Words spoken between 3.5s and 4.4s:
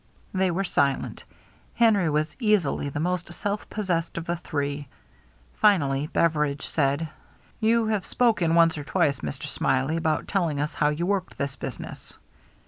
possessed of the